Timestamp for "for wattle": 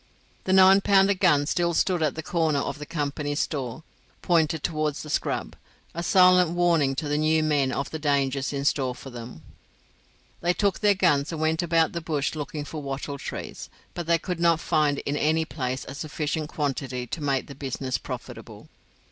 12.65-13.19